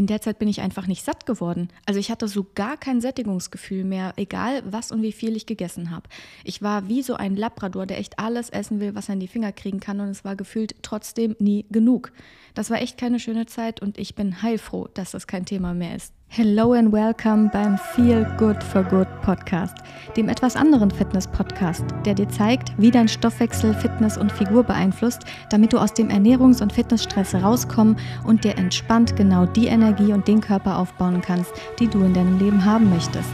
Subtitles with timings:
[0.00, 1.68] In der Zeit bin ich einfach nicht satt geworden.
[1.84, 5.90] Also ich hatte so gar kein Sättigungsgefühl mehr, egal was und wie viel ich gegessen
[5.90, 6.08] habe.
[6.42, 9.28] Ich war wie so ein Labrador, der echt alles essen will, was er in die
[9.28, 12.12] Finger kriegen kann und es war gefühlt trotzdem nie genug.
[12.54, 15.96] Das war echt keine schöne Zeit und ich bin heilfroh, dass das kein Thema mehr
[15.96, 16.14] ist.
[16.32, 19.78] Hello and welcome beim Feel Good for Good Podcast,
[20.16, 25.72] dem etwas anderen Fitness-Podcast, der dir zeigt, wie dein Stoffwechsel Fitness und Figur beeinflusst, damit
[25.72, 30.40] du aus dem Ernährungs- und Fitnessstress rauskommen und dir entspannt genau die Energie und den
[30.40, 33.28] Körper aufbauen kannst, die du in deinem Leben haben möchtest.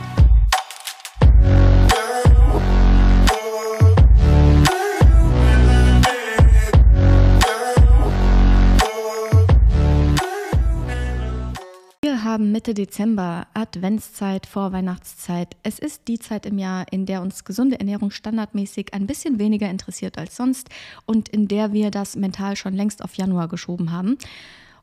[12.37, 15.57] Haben Mitte Dezember, Adventszeit, Vorweihnachtszeit.
[15.63, 19.71] Es ist die Zeit im Jahr, in der uns gesunde Ernährung standardmäßig ein bisschen weniger
[19.71, 20.69] interessiert als sonst
[21.07, 24.19] und in der wir das mental schon längst auf Januar geschoben haben.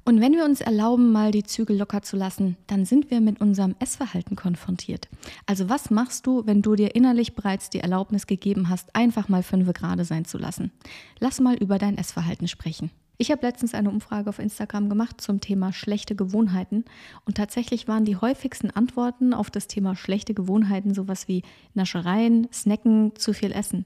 [0.03, 3.39] Und wenn wir uns erlauben, mal die Zügel locker zu lassen, dann sind wir mit
[3.39, 5.07] unserem Essverhalten konfrontiert.
[5.45, 9.43] Also was machst du, wenn du dir innerlich bereits die Erlaubnis gegeben hast, einfach mal
[9.43, 10.71] fünf Grade sein zu lassen?
[11.19, 12.89] Lass mal über dein Essverhalten sprechen.
[13.23, 16.83] Ich habe letztens eine Umfrage auf Instagram gemacht zum Thema schlechte Gewohnheiten
[17.23, 21.41] und tatsächlich waren die häufigsten Antworten auf das Thema schlechte Gewohnheiten sowas wie
[21.73, 23.85] Naschereien, Snacken, zu viel Essen.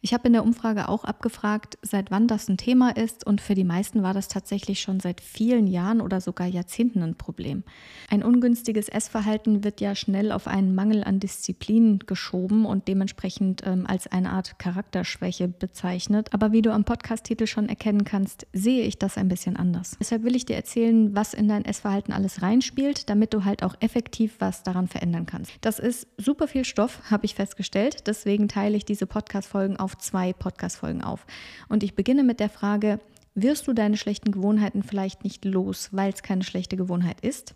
[0.00, 3.54] Ich habe in der Umfrage auch abgefragt, seit wann das ein Thema ist und für
[3.54, 7.64] die meisten war das tatsächlich schon seit vielen Jahren oder sogar Jahrzehnten ein Problem.
[8.08, 13.86] Ein ungünstiges Essverhalten wird ja schnell auf einen Mangel an Disziplin geschoben und dementsprechend ähm,
[13.86, 16.32] als eine Art Charakterschwäche bezeichnet.
[16.32, 19.96] Aber wie du am Podcast-Titel schon erkennen kannst, sehe ich das ein bisschen anders.
[20.00, 23.74] Deshalb will ich dir erzählen, was in dein Essverhalten alles reinspielt, damit du halt auch
[23.80, 25.52] effektiv was daran verändern kannst.
[25.60, 28.06] Das ist super viel Stoff, habe ich festgestellt.
[28.06, 31.26] Deswegen teile ich diese Podcast-Folge Folgen auf zwei Podcast-Folgen auf.
[31.68, 32.98] Und ich beginne mit der Frage,
[33.34, 37.54] wirst du deine schlechten Gewohnheiten vielleicht nicht los, weil es keine schlechte Gewohnheit ist?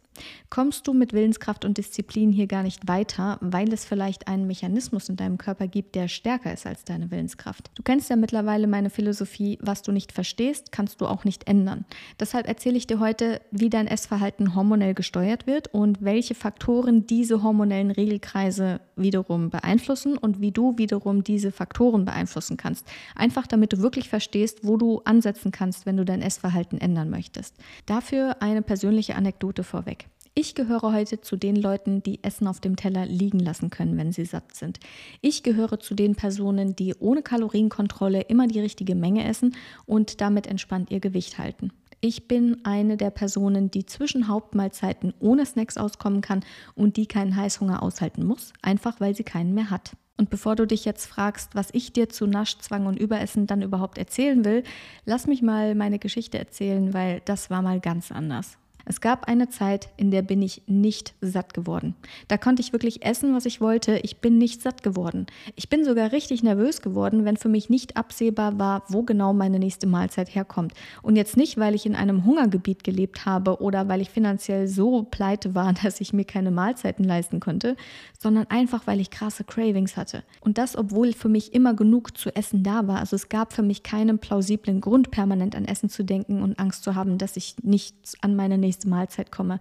[0.50, 5.08] Kommst du mit Willenskraft und Disziplin hier gar nicht weiter, weil es vielleicht einen Mechanismus
[5.08, 7.70] in deinem Körper gibt, der stärker ist als deine Willenskraft?
[7.74, 11.84] Du kennst ja mittlerweile meine Philosophie, was du nicht verstehst, kannst du auch nicht ändern.
[12.20, 17.42] Deshalb erzähle ich dir heute, wie dein Essverhalten hormonell gesteuert wird und welche Faktoren diese
[17.42, 22.86] hormonellen Regelkreise wiederum beeinflussen und wie du wiederum diese Faktoren beeinflussen kannst.
[23.14, 27.56] Einfach damit du wirklich verstehst, wo du ansetzen kannst, wenn du dein Essverhalten ändern möchtest.
[27.86, 30.03] Dafür eine persönliche Anekdote vorweg.
[30.36, 34.10] Ich gehöre heute zu den Leuten, die Essen auf dem Teller liegen lassen können, wenn
[34.10, 34.80] sie satt sind.
[35.20, 39.54] Ich gehöre zu den Personen, die ohne Kalorienkontrolle immer die richtige Menge essen
[39.86, 41.70] und damit entspannt ihr Gewicht halten.
[42.00, 46.44] Ich bin eine der Personen, die zwischen Hauptmahlzeiten ohne Snacks auskommen kann
[46.74, 49.92] und die keinen Heißhunger aushalten muss, einfach weil sie keinen mehr hat.
[50.16, 53.98] Und bevor du dich jetzt fragst, was ich dir zu Naschzwang und Überessen dann überhaupt
[53.98, 54.64] erzählen will,
[55.04, 58.58] lass mich mal meine Geschichte erzählen, weil das war mal ganz anders.
[58.86, 61.94] Es gab eine Zeit, in der bin ich nicht satt geworden.
[62.28, 63.98] Da konnte ich wirklich essen, was ich wollte.
[64.02, 65.26] Ich bin nicht satt geworden.
[65.56, 69.58] Ich bin sogar richtig nervös geworden, wenn für mich nicht absehbar war, wo genau meine
[69.58, 70.72] nächste Mahlzeit herkommt.
[71.02, 75.02] Und jetzt nicht, weil ich in einem Hungergebiet gelebt habe oder weil ich finanziell so
[75.02, 77.76] pleite war, dass ich mir keine Mahlzeiten leisten konnte,
[78.18, 80.24] sondern einfach, weil ich krasse Cravings hatte.
[80.40, 82.98] Und das, obwohl für mich immer genug zu essen da war.
[82.98, 86.84] Also es gab für mich keinen plausiblen Grund, permanent an Essen zu denken und Angst
[86.84, 89.60] zu haben, dass ich nicht an meine nächste nächste Mahlzeit komme.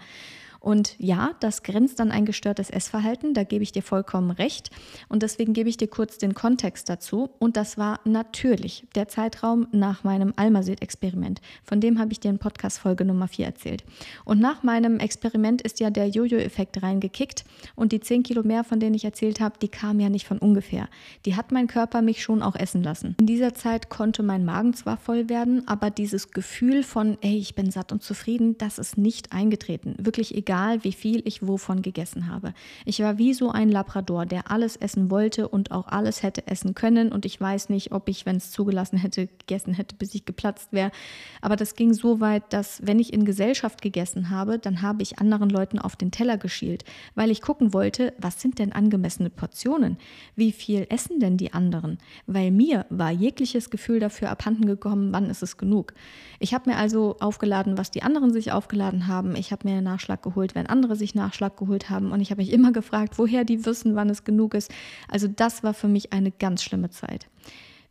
[0.63, 4.69] Und ja, das grenzt an ein gestörtes Essverhalten, da gebe ich dir vollkommen recht.
[5.09, 7.31] Und deswegen gebe ich dir kurz den Kontext dazu.
[7.38, 11.41] Und das war natürlich der Zeitraum nach meinem Almased-Experiment.
[11.66, 13.84] Von dem habe ich dir in Podcast-Folge Nummer 4 erzählt.
[14.24, 17.44] Und nach meinem Experiment ist ja der Jojo-Effekt reingekickt.
[17.75, 20.38] Und die 10 Kilo mehr, von denen ich erzählt habe, die kamen ja nicht von
[20.38, 20.88] ungefähr.
[21.25, 23.18] Die hat mein Körper mich schon auch essen lassen.
[23.19, 27.53] In dieser Zeit konnte mein Magen zwar voll werden, aber dieses Gefühl von, ey, ich
[27.53, 29.95] bin satt und zufrieden, das ist nicht eingetreten.
[30.00, 32.53] Wirklich egal egal wie viel ich wovon gegessen habe.
[32.86, 36.75] Ich war wie so ein Labrador, der alles essen wollte und auch alles hätte essen
[36.75, 37.12] können.
[37.12, 40.72] Und ich weiß nicht, ob ich, wenn es zugelassen hätte, gegessen hätte, bis ich geplatzt
[40.72, 40.92] wäre.
[41.42, 45.18] Aber das ging so weit, dass wenn ich in Gesellschaft gegessen habe, dann habe ich
[45.18, 46.83] anderen Leuten auf den Teller geschielt,
[47.16, 49.98] weil ich gucken wollte, was sind denn angemessene Portionen?
[50.36, 51.98] Wie viel essen denn die anderen?
[52.27, 55.94] Weil mir war jegliches Gefühl dafür abhanden gekommen, wann ist es genug.
[56.39, 59.36] Ich habe mir also aufgeladen, was die anderen sich aufgeladen haben.
[59.36, 62.12] Ich habe mir einen Nachschlag geholt geholt, wenn andere sich Nachschlag geholt haben.
[62.12, 64.72] Und ich habe mich immer gefragt, woher die wissen, wann es genug ist.
[65.07, 67.28] Also das war für mich eine ganz schlimme Zeit.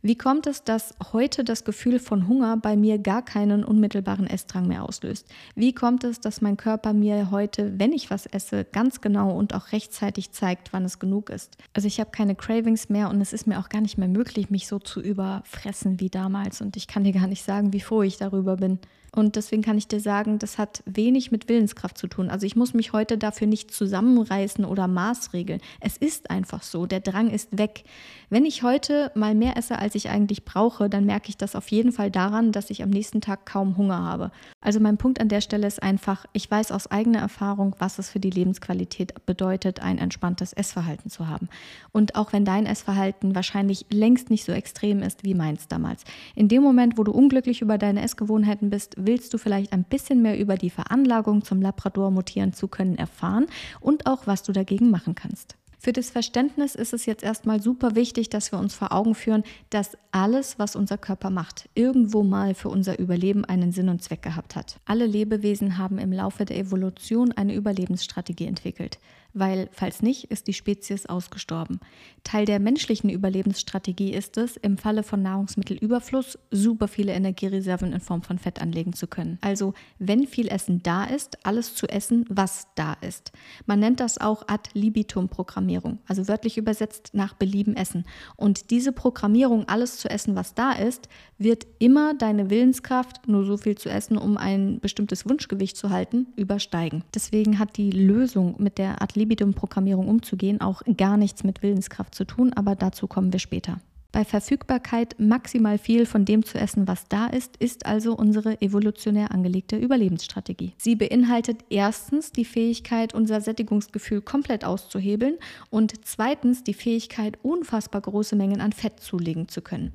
[0.05, 4.67] Wie kommt es, dass heute das Gefühl von Hunger bei mir gar keinen unmittelbaren Essdrang
[4.67, 5.25] mehr auslöst?
[5.55, 9.55] Wie kommt es, dass mein Körper mir heute, wenn ich was esse, ganz genau und
[9.55, 11.55] auch rechtzeitig zeigt, wann es genug ist?
[11.73, 14.49] Also ich habe keine Cravings mehr und es ist mir auch gar nicht mehr möglich,
[14.49, 16.59] mich so zu überfressen wie damals.
[16.59, 18.79] Und ich kann dir gar nicht sagen, wie froh ich darüber bin.
[19.15, 22.29] Und deswegen kann ich dir sagen, das hat wenig mit Willenskraft zu tun.
[22.29, 25.61] Also ich muss mich heute dafür nicht zusammenreißen oder maßregeln.
[25.79, 27.83] Es ist einfach so, der Drang ist weg.
[28.31, 31.67] Wenn ich heute mal mehr esse, als ich eigentlich brauche, dann merke ich das auf
[31.69, 34.31] jeden Fall daran, dass ich am nächsten Tag kaum Hunger habe.
[34.61, 38.09] Also mein Punkt an der Stelle ist einfach, ich weiß aus eigener Erfahrung, was es
[38.09, 41.49] für die Lebensqualität bedeutet, ein entspanntes Essverhalten zu haben.
[41.91, 46.03] Und auch wenn dein Essverhalten wahrscheinlich längst nicht so extrem ist wie meins damals.
[46.33, 50.21] In dem Moment, wo du unglücklich über deine Essgewohnheiten bist, willst du vielleicht ein bisschen
[50.21, 53.47] mehr über die Veranlagung zum Labrador mutieren zu können erfahren
[53.79, 55.55] und auch, was du dagegen machen kannst.
[55.83, 59.43] Für das Verständnis ist es jetzt erstmal super wichtig, dass wir uns vor Augen führen,
[59.69, 64.21] dass alles, was unser Körper macht, irgendwo mal für unser Überleben einen Sinn und Zweck
[64.21, 64.77] gehabt hat.
[64.85, 68.97] Alle Lebewesen haben im Laufe der Evolution eine Überlebensstrategie entwickelt
[69.33, 71.79] weil falls nicht, ist die Spezies ausgestorben.
[72.23, 78.21] Teil der menschlichen Überlebensstrategie ist es, im Falle von Nahrungsmittelüberfluss super viele Energiereserven in Form
[78.21, 79.37] von Fett anlegen zu können.
[79.41, 83.31] Also, wenn viel Essen da ist, alles zu essen, was da ist.
[83.65, 88.05] Man nennt das auch Ad libitum Programmierung, also wörtlich übersetzt nach Belieben essen.
[88.35, 93.57] Und diese Programmierung, alles zu essen, was da ist, wird immer deine Willenskraft, nur so
[93.57, 97.03] viel zu essen, um ein bestimmtes Wunschgewicht zu halten, übersteigen.
[97.13, 102.25] Deswegen hat die Lösung mit der Ad Libitum-Programmierung umzugehen, auch gar nichts mit Willenskraft zu
[102.25, 103.79] tun, aber dazu kommen wir später.
[104.11, 109.31] Bei Verfügbarkeit maximal viel von dem zu essen, was da ist, ist also unsere evolutionär
[109.31, 110.73] angelegte Überlebensstrategie.
[110.77, 115.37] Sie beinhaltet erstens die Fähigkeit, unser Sättigungsgefühl komplett auszuhebeln
[115.71, 119.93] und zweitens die Fähigkeit, unfassbar große Mengen an Fett zulegen zu können.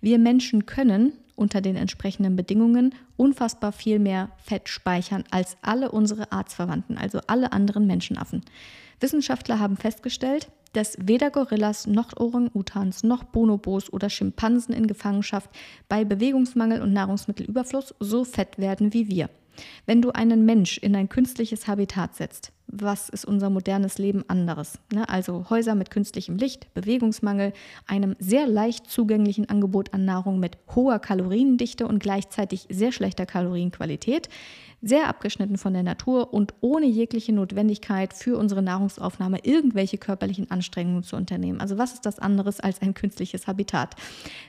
[0.00, 6.32] Wir Menschen können unter den entsprechenden Bedingungen unfassbar viel mehr Fett speichern als alle unsere
[6.32, 8.42] Artsverwandten, also alle anderen Menschenaffen.
[9.00, 15.50] Wissenschaftler haben festgestellt, dass weder Gorillas noch Orang-Utans noch Bonobos oder Schimpansen in Gefangenschaft
[15.88, 19.28] bei Bewegungsmangel und Nahrungsmittelüberfluss so fett werden wie wir.
[19.86, 24.78] Wenn du einen Mensch in ein künstliches Habitat setzt, was ist unser modernes Leben anderes?
[24.92, 25.06] Ne?
[25.08, 27.52] Also Häuser mit künstlichem Licht, Bewegungsmangel,
[27.86, 34.30] einem sehr leicht zugänglichen Angebot an Nahrung mit hoher Kaloriendichte und gleichzeitig sehr schlechter Kalorienqualität,
[34.80, 41.04] sehr abgeschnitten von der Natur und ohne jegliche Notwendigkeit für unsere Nahrungsaufnahme irgendwelche körperlichen Anstrengungen
[41.04, 41.60] zu unternehmen.
[41.60, 43.94] Also was ist das anderes als ein künstliches Habitat?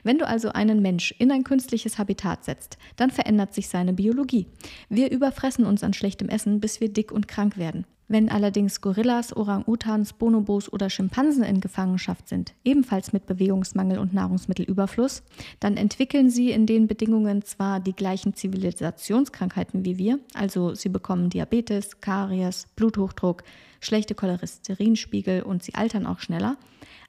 [0.02, 4.46] Wenn du also einen Mensch in ein künstliches Habitat setzt, dann verändert sich seine Biologie.
[4.88, 7.84] Wir überfressen uns an schlechtem Essen, bis wir dick und krank werden.
[8.06, 15.22] Wenn allerdings Gorillas, Orang-Utans, Bonobos oder Schimpansen in Gefangenschaft sind, ebenfalls mit Bewegungsmangel und Nahrungsmittelüberfluss,
[15.58, 21.30] dann entwickeln sie in den Bedingungen zwar die gleichen Zivilisationskrankheiten wie wir, also sie bekommen
[21.30, 23.42] Diabetes, Karies, Bluthochdruck,
[23.80, 26.58] schlechte Cholesterinspiegel und sie altern auch schneller,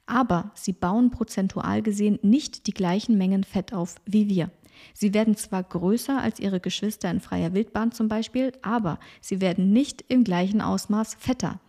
[0.06, 4.50] aber sie bauen prozentual gesehen nicht die gleichen Mengen Fett auf wie wir.
[4.94, 9.72] Sie werden zwar größer als ihre Geschwister in freier Wildbahn zum Beispiel, aber sie werden
[9.72, 11.60] nicht im gleichen Ausmaß fetter.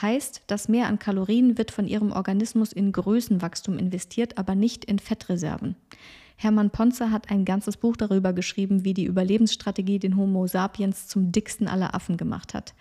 [0.00, 4.98] Heißt, das Mehr an Kalorien wird von ihrem Organismus in Größenwachstum investiert, aber nicht in
[4.98, 5.76] Fettreserven.
[6.36, 11.32] Hermann Ponzer hat ein ganzes Buch darüber geschrieben, wie die Überlebensstrategie den Homo sapiens zum
[11.32, 12.74] dicksten aller Affen gemacht hat.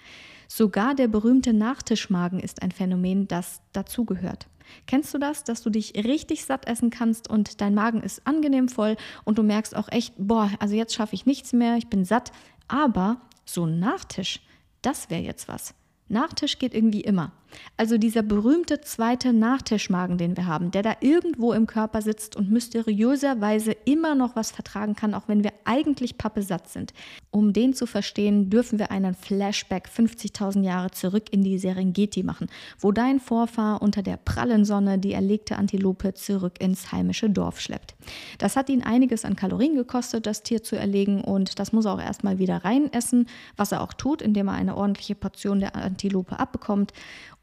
[0.47, 4.47] Sogar der berühmte Nachtischmagen ist ein Phänomen, das dazugehört.
[4.87, 8.67] Kennst du das, dass du dich richtig satt essen kannst und dein Magen ist angenehm
[8.67, 12.03] voll und du merkst auch echt, boah, also jetzt schaffe ich nichts mehr, ich bin
[12.03, 12.31] satt,
[12.67, 14.41] aber so ein Nachtisch,
[14.81, 15.73] das wäre jetzt was.
[16.07, 17.31] Nachtisch geht irgendwie immer.
[17.77, 22.49] Also dieser berühmte zweite Nachtischmagen, den wir haben, der da irgendwo im Körper sitzt und
[22.49, 26.93] mysteriöserweise immer noch was vertragen kann, auch wenn wir eigentlich pappesatt sind.
[27.31, 32.47] Um den zu verstehen, dürfen wir einen Flashback 50.000 Jahre zurück in die Serengeti machen,
[32.79, 37.95] wo dein Vorfahr unter der prallen Sonne die erlegte Antilope zurück ins heimische Dorf schleppt.
[38.37, 41.93] Das hat ihn einiges an Kalorien gekostet, das Tier zu erlegen und das muss er
[41.93, 45.75] auch erstmal wieder rein essen, was er auch tut, indem er eine ordentliche Portion der
[45.75, 46.93] Antilope abbekommt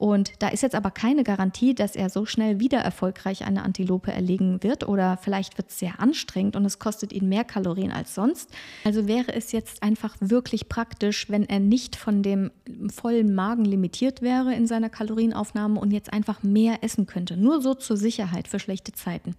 [0.03, 4.11] und da ist jetzt aber keine Garantie, dass er so schnell wieder erfolgreich eine Antilope
[4.11, 8.17] erlegen wird oder vielleicht wird es sehr anstrengend und es kostet ihn mehr Kalorien als
[8.17, 8.51] sonst.
[8.83, 12.51] Also wäre es jetzt einfach wirklich praktisch, wenn er nicht von dem
[12.93, 17.37] vollen Magen limitiert wäre in seiner Kalorienaufnahme und jetzt einfach mehr essen könnte.
[17.37, 19.37] Nur so zur Sicherheit für schlechte Zeiten.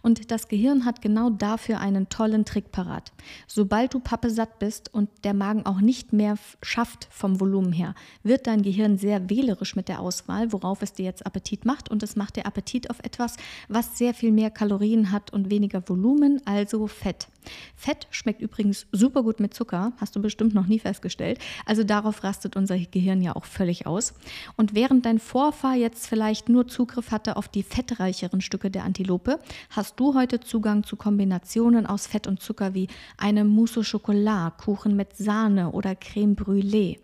[0.00, 3.10] Und das Gehirn hat genau dafür einen tollen Trick parat.
[3.48, 7.96] Sobald du Pappe satt bist und der Magen auch nicht mehr schafft vom Volumen her,
[8.22, 11.90] wird dein Gehirn sehr wählerisch mit der Auswahl, worauf es dir jetzt Appetit macht.
[11.90, 13.36] Und es macht dir Appetit auf etwas,
[13.68, 17.28] was sehr viel mehr Kalorien hat und weniger Volumen, also Fett.
[17.76, 21.38] Fett schmeckt übrigens super gut mit Zucker, hast du bestimmt noch nie festgestellt.
[21.66, 24.14] Also darauf rastet unser Gehirn ja auch völlig aus.
[24.56, 29.38] Und während dein Vorfahr jetzt vielleicht nur Zugriff hatte auf die fettreicheren Stücke der Antilope,
[29.70, 34.58] hast du heute Zugang zu Kombinationen aus Fett und Zucker wie einem Mousse au Chocolat,
[34.58, 36.98] Kuchen mit Sahne oder Creme Brûlée.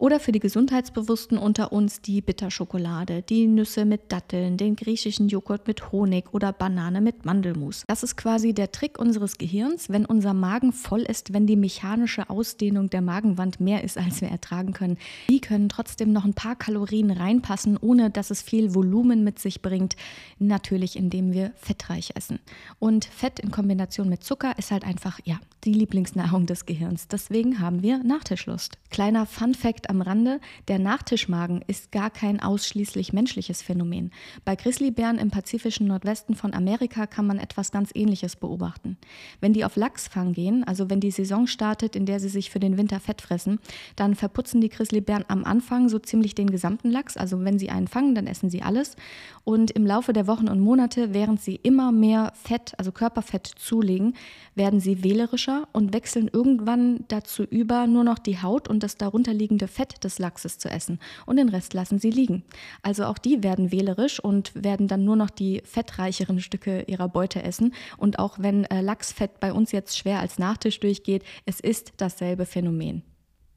[0.00, 5.66] Oder für die Gesundheitsbewussten unter uns die Bitterschokolade, die Nüsse mit Datteln, den griechischen Joghurt
[5.66, 7.84] mit Honig oder Banane mit Mandelmus.
[7.86, 12.30] Das ist quasi der Trick unseres Gehirns, wenn unser Magen voll ist, wenn die mechanische
[12.30, 14.96] Ausdehnung der Magenwand mehr ist, als wir ertragen können.
[15.28, 19.60] Die können trotzdem noch ein paar Kalorien reinpassen, ohne dass es viel Volumen mit sich
[19.60, 19.96] bringt.
[20.38, 22.38] Natürlich, indem wir fettreich essen.
[22.78, 27.06] Und Fett in Kombination mit Zucker ist halt einfach, ja, die Lieblingsnahrung des Gehirns.
[27.06, 28.78] Deswegen haben wir Nachtischlust.
[28.88, 34.12] Kleiner Fun Fact am Rande, der Nachtischmagen ist gar kein ausschließlich menschliches Phänomen.
[34.44, 38.96] Bei Grizzlybären im pazifischen Nordwesten von Amerika kann man etwas ganz Ähnliches beobachten.
[39.40, 42.60] Wenn die auf Lachsfang gehen, also wenn die Saison startet, in der sie sich für
[42.60, 43.58] den Winter fett fressen,
[43.96, 47.16] dann verputzen die Grizzlybären am Anfang so ziemlich den gesamten Lachs.
[47.16, 48.96] Also wenn sie einen fangen, dann essen sie alles.
[49.44, 54.14] Und im Laufe der Wochen und Monate, während sie immer mehr Fett, also Körperfett zulegen,
[54.54, 59.66] werden sie wählerischer und wechseln irgendwann dazu über, nur noch die Haut und das darunterliegende
[59.66, 62.42] Fett Fett des Lachses zu essen und den Rest lassen sie liegen.
[62.82, 67.42] Also auch die werden wählerisch und werden dann nur noch die fettreicheren Stücke ihrer Beute
[67.42, 67.72] essen.
[67.96, 72.44] Und auch wenn äh, Lachsfett bei uns jetzt schwer als Nachtisch durchgeht, es ist dasselbe
[72.44, 73.04] Phänomen.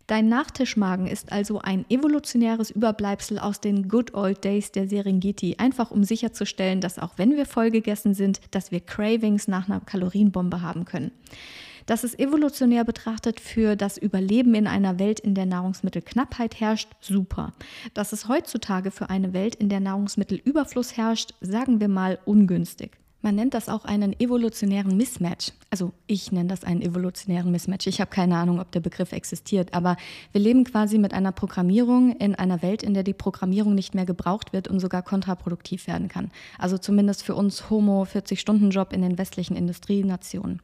[0.08, 5.92] Dein Nachtischmagen ist also ein evolutionäres Überbleibsel aus den Good Old Days der Serengeti, einfach
[5.92, 10.62] um sicherzustellen, dass auch wenn wir voll gegessen sind, dass wir Cravings nach einer Kalorienbombe
[10.62, 11.12] haben können.
[11.86, 17.54] Das ist evolutionär betrachtet für das Überleben in einer Welt, in der Nahrungsmittelknappheit herrscht, super.
[17.94, 22.98] Dass es heutzutage für eine Welt, in der Nahrungsmittelüberfluss herrscht, sagen wir mal ungünstig.
[23.24, 25.54] Man nennt das auch einen evolutionären Mismatch.
[25.70, 27.88] Also ich nenne das einen evolutionären Mismatch.
[27.88, 29.96] Ich habe keine Ahnung, ob der Begriff existiert, aber
[30.34, 34.06] wir leben quasi mit einer Programmierung in einer Welt, in der die Programmierung nicht mehr
[34.06, 36.32] gebraucht wird und sogar kontraproduktiv werden kann.
[36.60, 40.62] Also zumindest für uns Homo 40-Stunden-Job in den westlichen Industrienationen.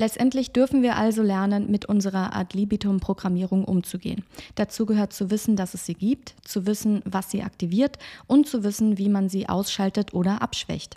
[0.00, 4.24] Letztendlich dürfen wir also lernen, mit unserer Ad libitum-Programmierung umzugehen.
[4.54, 8.64] Dazu gehört zu wissen, dass es sie gibt, zu wissen, was sie aktiviert und zu
[8.64, 10.96] wissen, wie man sie ausschaltet oder abschwächt.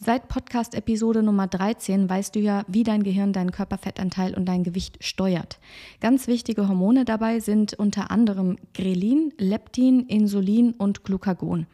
[0.00, 5.04] Seit Podcast-Episode Nummer 13 weißt du ja, wie dein Gehirn deinen Körperfettanteil und dein Gewicht
[5.04, 5.58] steuert.
[6.00, 11.66] Ganz wichtige Hormone dabei sind unter anderem Grelin, Leptin, Insulin und Glucagon.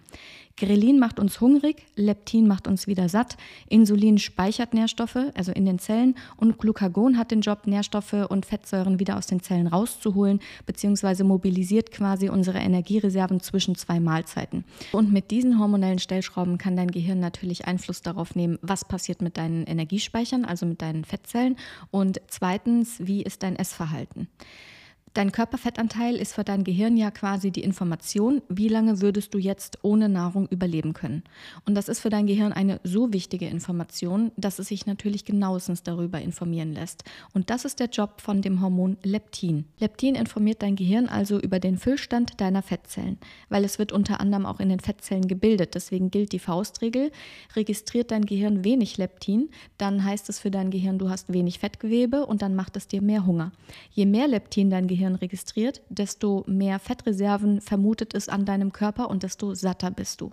[0.56, 3.36] Grelin macht uns hungrig, Leptin macht uns wieder satt,
[3.68, 9.00] Insulin speichert Nährstoffe, also in den Zellen, und Glucagon hat den Job, Nährstoffe und Fettsäuren
[9.00, 14.64] wieder aus den Zellen rauszuholen, beziehungsweise mobilisiert quasi unsere Energiereserven zwischen zwei Mahlzeiten.
[14.92, 19.36] Und mit diesen hormonellen Stellschrauben kann dein Gehirn natürlich Einfluss darauf nehmen, was passiert mit
[19.36, 21.56] deinen Energiespeichern, also mit deinen Fettzellen,
[21.90, 24.28] und zweitens, wie ist dein Essverhalten.
[25.14, 29.78] Dein Körperfettanteil ist für dein Gehirn ja quasi die Information, wie lange würdest du jetzt
[29.82, 31.22] ohne Nahrung überleben können.
[31.64, 35.84] Und das ist für dein Gehirn eine so wichtige Information, dass es sich natürlich genauestens
[35.84, 37.04] darüber informieren lässt.
[37.32, 39.66] Und das ist der Job von dem Hormon Leptin.
[39.78, 43.18] Leptin informiert dein Gehirn also über den Füllstand deiner Fettzellen,
[43.48, 45.76] weil es wird unter anderem auch in den Fettzellen gebildet.
[45.76, 47.12] Deswegen gilt die Faustregel,
[47.54, 52.26] registriert dein Gehirn wenig Leptin, dann heißt es für dein Gehirn, du hast wenig Fettgewebe
[52.26, 53.52] und dann macht es dir mehr Hunger.
[53.92, 59.10] Je mehr Leptin dein Gehirn Gehirn registriert, desto mehr Fettreserven vermutet es an deinem Körper
[59.10, 60.30] und desto satter bist du.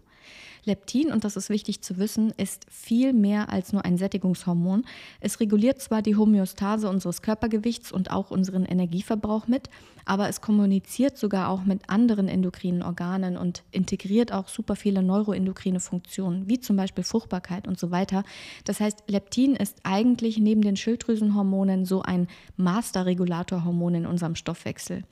[0.64, 4.86] Leptin, und das ist wichtig zu wissen, ist viel mehr als nur ein Sättigungshormon.
[5.20, 9.70] Es reguliert zwar die Homöostase unseres Körpergewichts und auch unseren Energieverbrauch mit,
[10.06, 15.80] aber es kommuniziert sogar auch mit anderen endokrinen Organen und integriert auch super viele neuroendokrine
[15.80, 18.24] Funktionen, wie zum Beispiel Fruchtbarkeit und so weiter.
[18.66, 22.28] Das heißt, Leptin ist eigentlich neben den Schilddrüsenhormonen so ein
[22.58, 25.04] Masterregulatorhormon in unserem Stoffwechsel.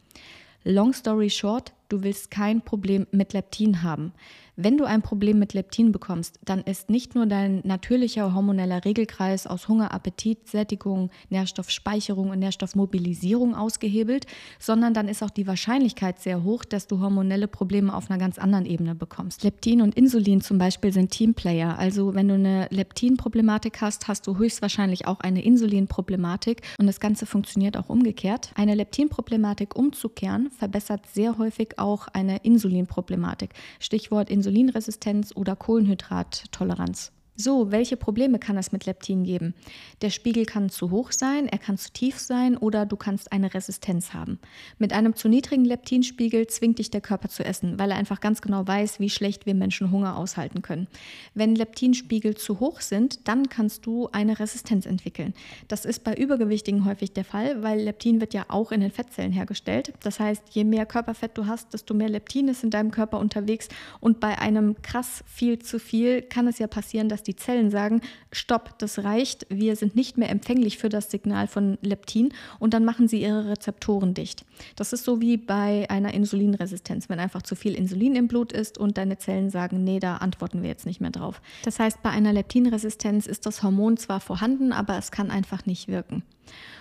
[0.63, 4.13] Long story short, du willst kein Problem mit Leptin haben.
[4.61, 9.47] Wenn du ein Problem mit Leptin bekommst, dann ist nicht nur dein natürlicher hormoneller Regelkreis
[9.47, 14.25] aus Hunger, Appetit, Sättigung, Nährstoffspeicherung und Nährstoffmobilisierung ausgehebelt,
[14.59, 18.37] sondern dann ist auch die Wahrscheinlichkeit sehr hoch, dass du hormonelle Probleme auf einer ganz
[18.37, 19.45] anderen Ebene bekommst.
[19.45, 21.79] Leptin und Insulin zum Beispiel sind Teamplayer.
[21.79, 27.25] Also wenn du eine Leptin-Problematik hast, hast du höchstwahrscheinlich auch eine Insulin-Problematik und das Ganze
[27.25, 28.51] funktioniert auch umgekehrt.
[28.55, 33.53] Eine Leptin-Problematik umzukehren verbessert sehr häufig auch eine Insulin-Problematik.
[33.79, 37.11] Stichwort Insulin Insulinresistenz oder Kohlenhydrattoleranz.
[37.41, 39.53] So, welche Probleme kann es mit Leptin geben?
[40.01, 43.53] Der Spiegel kann zu hoch sein, er kann zu tief sein oder du kannst eine
[43.53, 44.39] Resistenz haben.
[44.77, 48.41] Mit einem zu niedrigen Leptinspiegel zwingt dich der Körper zu essen, weil er einfach ganz
[48.41, 50.87] genau weiß, wie schlecht wir Menschen Hunger aushalten können.
[51.33, 55.33] Wenn Leptinspiegel zu hoch sind, dann kannst du eine Resistenz entwickeln.
[55.69, 59.31] Das ist bei Übergewichtigen häufig der Fall, weil Leptin wird ja auch in den Fettzellen
[59.31, 59.93] hergestellt.
[60.01, 63.69] Das heißt, je mehr Körperfett du hast, desto mehr Leptin ist in deinem Körper unterwegs
[64.01, 67.69] und bei einem krass viel zu viel kann es ja passieren, dass die die Zellen
[67.69, 72.73] sagen, stopp, das reicht, wir sind nicht mehr empfänglich für das Signal von Leptin und
[72.73, 74.45] dann machen sie ihre Rezeptoren dicht.
[74.75, 78.79] Das ist so wie bei einer Insulinresistenz, wenn einfach zu viel Insulin im Blut ist
[78.79, 81.39] und deine Zellen sagen, nee, da antworten wir jetzt nicht mehr drauf.
[81.63, 85.87] Das heißt, bei einer Leptinresistenz ist das Hormon zwar vorhanden, aber es kann einfach nicht
[85.87, 86.23] wirken.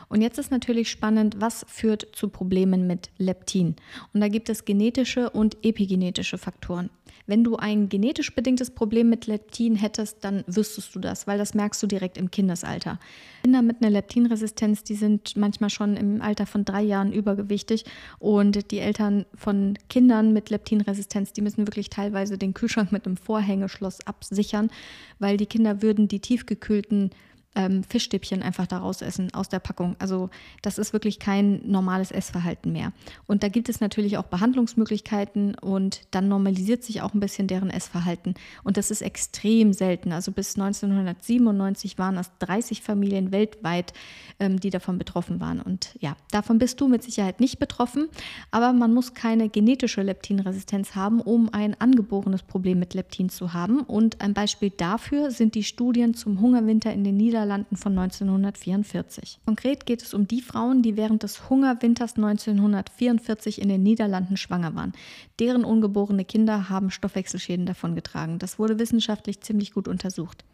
[0.08, 3.76] Und jetzt ist natürlich spannend, was führt zu Problemen mit Leptin?
[4.12, 6.90] Und da gibt es genetische und epigenetische Faktoren.
[7.26, 11.52] Wenn du ein genetisch bedingtes Problem mit Leptin hättest, dann wüsstest du das, weil das
[11.52, 12.98] merkst du direkt im Kindesalter.
[13.42, 17.84] Kinder mit einer Leptinresistenz, die sind manchmal schon im Alter von drei Jahren übergewichtig
[18.18, 23.18] und die Eltern von Kindern mit Leptinresistenz, die müssen wirklich teilweise den Kühlschrank mit einem
[23.18, 24.70] Vorhängeschloss absichern,
[25.18, 27.10] weil die Kinder würden die tiefgekühlten
[27.58, 29.96] ähm, Fischstäbchen einfach daraus essen aus der Packung.
[29.98, 30.30] Also
[30.62, 32.92] das ist wirklich kein normales Essverhalten mehr.
[33.26, 37.70] Und da gibt es natürlich auch Behandlungsmöglichkeiten und dann normalisiert sich auch ein bisschen deren
[37.70, 38.34] Essverhalten.
[38.62, 40.12] Und das ist extrem selten.
[40.12, 43.92] Also bis 1997 waren es 30 Familien weltweit,
[44.38, 45.60] ähm, die davon betroffen waren.
[45.60, 48.08] Und ja, davon bist du mit Sicherheit nicht betroffen,
[48.52, 53.80] aber man muss keine genetische Leptinresistenz haben, um ein angeborenes Problem mit Leptin zu haben.
[53.80, 59.40] Und ein Beispiel dafür sind die Studien zum Hungerwinter in den Niederlanden Niederlanden von 1944.
[59.46, 64.74] Konkret geht es um die Frauen, die während des Hungerwinters 1944 in den Niederlanden schwanger
[64.74, 64.92] waren.
[65.40, 68.38] Deren ungeborene Kinder haben Stoffwechselschäden davongetragen.
[68.38, 70.44] Das wurde wissenschaftlich ziemlich gut untersucht.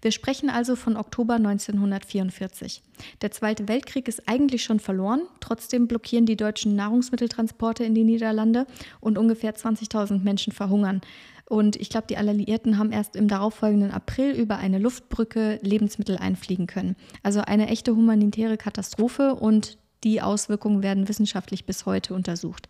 [0.00, 2.82] Wir sprechen also von Oktober 1944.
[3.20, 8.68] Der Zweite Weltkrieg ist eigentlich schon verloren, trotzdem blockieren die deutschen Nahrungsmitteltransporte in die Niederlande
[9.00, 11.00] und ungefähr 20.000 Menschen verhungern.
[11.46, 16.66] Und ich glaube, die Alliierten haben erst im darauffolgenden April über eine Luftbrücke Lebensmittel einfliegen
[16.66, 16.96] können.
[17.22, 22.68] Also eine echte humanitäre Katastrophe und die Auswirkungen werden wissenschaftlich bis heute untersucht.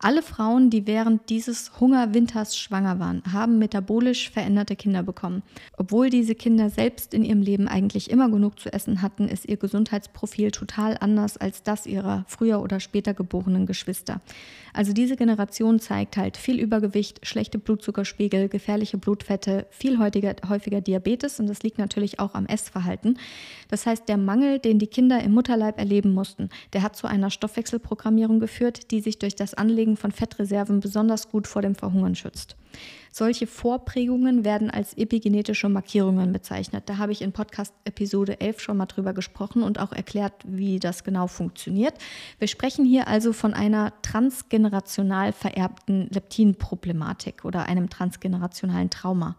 [0.00, 5.42] Alle Frauen, die während dieses Hungerwinters schwanger waren, haben metabolisch veränderte Kinder bekommen.
[5.76, 9.56] Obwohl diese Kinder selbst in ihrem Leben eigentlich immer genug zu essen hatten, ist ihr
[9.56, 14.20] Gesundheitsprofil total anders als das ihrer früher oder später geborenen Geschwister.
[14.72, 21.40] Also diese Generation zeigt halt viel Übergewicht, schlechte Blutzuckerspiegel, gefährliche Blutfette, viel häufiger, häufiger Diabetes
[21.40, 23.18] und das liegt natürlich auch am Essverhalten.
[23.68, 27.30] Das heißt, der Mangel, den die Kinder im Mutterleib erleben mussten, der hat zu einer
[27.30, 32.14] Stoffwechselprogrammierung geführt, die sich durch das Anlegen Anlegen von Fettreserven besonders gut vor dem Verhungern
[32.14, 32.56] schützt.
[33.10, 36.84] Solche Vorprägungen werden als epigenetische Markierungen bezeichnet.
[36.86, 40.78] Da habe ich in Podcast Episode 11 schon mal drüber gesprochen und auch erklärt, wie
[40.78, 41.94] das genau funktioniert.
[42.38, 49.36] Wir sprechen hier also von einer transgenerational vererbten Leptinproblematik oder einem transgenerationalen Trauma.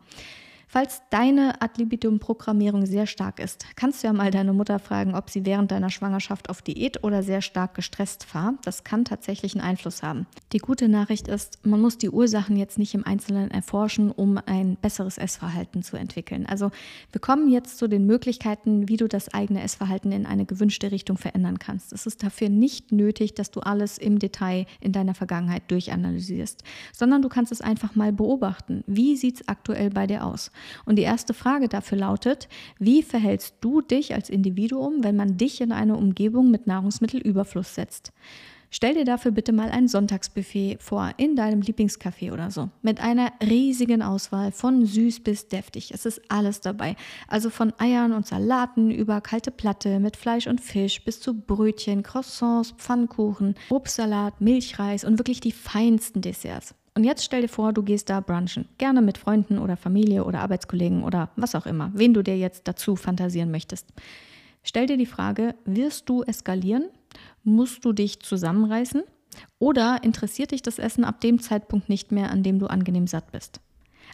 [0.71, 5.32] Falls deine Ad libitum-Programmierung sehr stark ist, kannst du ja mal deine Mutter fragen, ob
[5.32, 8.53] sie während deiner Schwangerschaft auf Diät oder sehr stark gestresst war.
[8.63, 10.27] Das kann tatsächlich einen Einfluss haben.
[10.53, 14.77] Die gute Nachricht ist, man muss die Ursachen jetzt nicht im Einzelnen erforschen, um ein
[14.79, 16.45] besseres Essverhalten zu entwickeln.
[16.45, 16.69] Also
[17.12, 21.17] wir kommen jetzt zu den Möglichkeiten, wie du das eigene Essverhalten in eine gewünschte Richtung
[21.17, 21.93] verändern kannst.
[21.93, 27.23] Es ist dafür nicht nötig, dass du alles im Detail in deiner Vergangenheit durchanalysierst, sondern
[27.23, 28.84] du kannst es einfach mal beobachten.
[28.86, 30.51] Wie sieht es aktuell bei dir aus?
[30.86, 32.48] Und die erste Frage dafür lautet,
[32.80, 38.12] wie verhältst du dich als Individuum, wenn man dich in eine Umgebung mit Nahrungsmittelüberfluss setzt?
[38.72, 43.32] Stell dir dafür bitte mal ein Sonntagsbuffet vor, in deinem Lieblingscafé oder so, mit einer
[43.41, 45.91] riesigen Auswahl von süß bis deftig.
[45.91, 46.95] Es ist alles dabei.
[47.28, 52.04] Also von Eiern und Salaten über kalte Platte mit Fleisch und Fisch bis zu Brötchen,
[52.04, 56.76] Croissants, Pfannkuchen, Obstsalat, Milchreis und wirklich die feinsten Desserts.
[56.99, 58.67] Und jetzt stell dir vor, du gehst da brunchen.
[58.77, 62.67] Gerne mit Freunden oder Familie oder Arbeitskollegen oder was auch immer, wen du dir jetzt
[62.67, 63.88] dazu fantasieren möchtest.
[64.63, 66.89] Stell dir die Frage, wirst du eskalieren?
[67.45, 69.03] Musst du dich zusammenreißen?
[69.59, 73.31] Oder interessiert dich das Essen ab dem Zeitpunkt nicht mehr, an dem du angenehm satt
[73.31, 73.62] bist?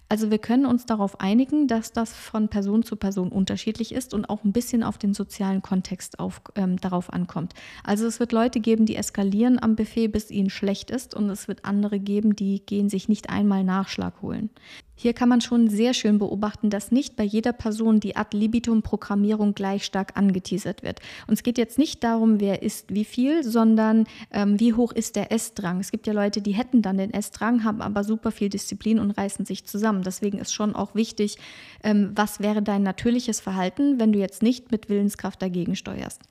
[0.07, 4.29] Also wir können uns darauf einigen, dass das von Person zu Person unterschiedlich ist und
[4.29, 7.53] auch ein bisschen auf den sozialen Kontext auf, ähm, darauf ankommt.
[7.83, 11.47] Also es wird Leute geben, die eskalieren am Buffet, bis ihnen schlecht ist und es
[11.47, 14.51] wird andere geben, die gehen sich nicht einmal Nachschlag holen.
[14.97, 19.53] Hier kann man schon sehr schön beobachten, dass nicht bei jeder Person die Ad libitum-Programmierung
[19.53, 21.01] gleich stark angeteasert wird.
[21.27, 25.17] Und es geht jetzt nicht darum, wer isst wie viel, sondern ähm, wie hoch ist
[25.17, 25.81] der Essdrang.
[25.81, 29.11] Es gibt ja Leute, die hätten dann den Essdrang, haben aber super viel Disziplin und
[29.11, 29.94] reißen sich zusammen.
[29.95, 30.03] Zusammen.
[30.03, 31.37] Deswegen ist schon auch wichtig,
[31.83, 36.21] ähm, was wäre dein natürliches Verhalten, wenn du jetzt nicht mit Willenskraft dagegen steuerst.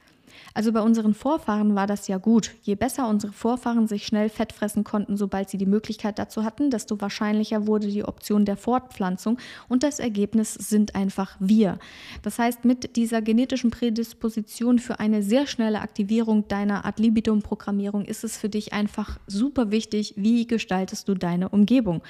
[0.53, 2.53] Also bei unseren Vorfahren war das ja gut.
[2.63, 6.71] Je besser unsere Vorfahren sich schnell Fett fressen konnten, sobald sie die Möglichkeit dazu hatten,
[6.71, 11.79] desto wahrscheinlicher wurde die Option der Fortpflanzung und das Ergebnis sind einfach wir.
[12.23, 18.05] Das heißt, mit dieser genetischen Prädisposition für eine sehr schnelle Aktivierung deiner Ad libidum Programmierung
[18.05, 22.03] ist es für dich einfach super wichtig, wie gestaltest du deine Umgebung.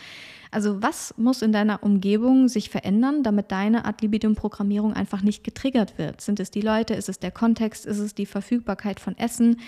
[0.54, 5.42] Also was muss in deiner Umgebung sich verändern, damit deine Ad libidum Programmierung einfach nicht
[5.42, 6.20] getriggert wird?
[6.20, 6.94] Sind es die Leute?
[6.94, 7.84] Ist es der Kontext?
[7.84, 9.58] Ist es die Verfügbarkeit von Essen?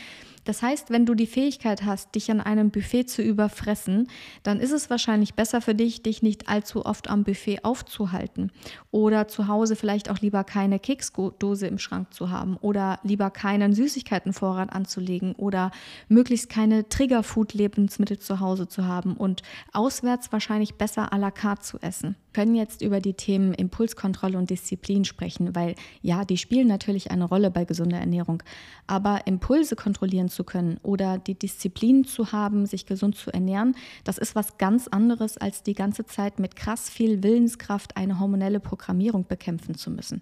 [0.46, 4.09] Das heißt, wenn du die Fähigkeit hast, dich an einem Buffet zu überfressen,
[4.44, 8.52] dann ist es wahrscheinlich besser für dich, dich nicht allzu oft am Buffet aufzuhalten
[8.92, 13.72] oder zu Hause vielleicht auch lieber keine Keksdose im Schrank zu haben oder lieber keinen
[13.72, 15.72] Süßigkeitenvorrat anzulegen oder
[16.09, 21.78] möglichst keine Triggerfood-Lebensmittel zu Hause zu haben und auswärts wahrscheinlich besser à la carte zu
[21.80, 27.11] essen können jetzt über die Themen Impulskontrolle und Disziplin sprechen, weil ja, die spielen natürlich
[27.11, 28.42] eine Rolle bei gesunder Ernährung.
[28.87, 34.18] Aber Impulse kontrollieren zu können oder die Disziplin zu haben, sich gesund zu ernähren, das
[34.18, 39.25] ist was ganz anderes, als die ganze Zeit mit krass viel Willenskraft eine hormonelle Programmierung
[39.27, 40.20] bekämpfen zu müssen.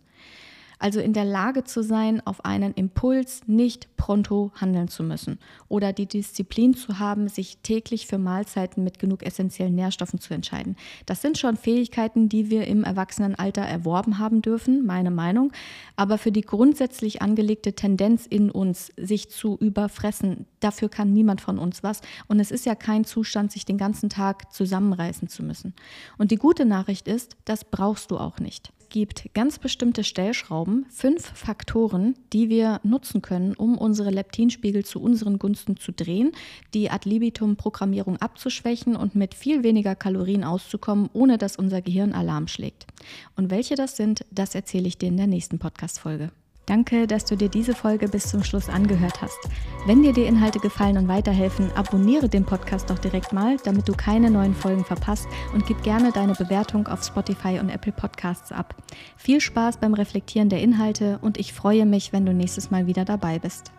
[0.85, 5.95] Also in der Lage zu sein, auf einen Impuls nicht pronto handeln zu müssen oder
[5.95, 10.77] die Disziplin zu haben, sich täglich für Mahlzeiten mit genug essentiellen Nährstoffen zu entscheiden.
[11.07, 15.53] Das sind schon Fähigkeiten, die wir im Erwachsenenalter erworben haben dürfen, meine Meinung.
[15.97, 21.59] Aber für die grundsätzlich angelegte Tendenz in uns, sich zu überfressen, dafür kann niemand von
[21.59, 22.03] uns was.
[22.29, 25.73] Und es ist ja kein Zustand, sich den ganzen Tag zusammenreißen zu müssen.
[26.19, 31.27] Und die gute Nachricht ist, das brauchst du auch nicht gibt ganz bestimmte Stellschrauben, fünf
[31.37, 36.31] Faktoren, die wir nutzen können, um unsere Leptinspiegel zu unseren Gunsten zu drehen,
[36.75, 42.47] die Ad libitum-Programmierung abzuschwächen und mit viel weniger Kalorien auszukommen, ohne dass unser Gehirn Alarm
[42.47, 42.87] schlägt.
[43.35, 46.31] Und welche das sind, das erzähle ich dir in der nächsten Podcast-Folge.
[46.67, 49.39] Danke, dass du dir diese Folge bis zum Schluss angehört hast.
[49.87, 53.93] Wenn dir die Inhalte gefallen und weiterhelfen, abonniere den Podcast doch direkt mal, damit du
[53.93, 58.75] keine neuen Folgen verpasst und gib gerne deine Bewertung auf Spotify und Apple Podcasts ab.
[59.17, 63.05] Viel Spaß beim Reflektieren der Inhalte und ich freue mich, wenn du nächstes Mal wieder
[63.05, 63.73] dabei bist.